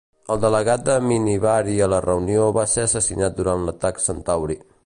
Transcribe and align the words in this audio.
El 0.35 0.37
delegat 0.45 0.83
de 0.87 0.95
Minibari 1.09 1.77
a 1.87 1.91
la 1.95 2.01
reunió 2.07 2.49
va 2.59 2.67
ser 2.75 2.89
assassinat 2.89 3.41
durant 3.43 3.67
l'atac 3.69 4.07
Centauri. 4.11 4.61